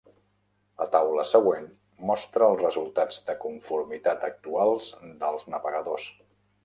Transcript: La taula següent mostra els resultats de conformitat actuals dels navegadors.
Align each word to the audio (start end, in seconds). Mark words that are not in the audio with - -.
La 0.81 0.85
taula 0.93 1.25
següent 1.31 1.67
mostra 2.11 2.47
els 2.53 2.63
resultats 2.63 3.19
de 3.27 3.35
conformitat 3.45 4.27
actuals 4.33 4.89
dels 5.25 5.47
navegadors. 5.57 6.09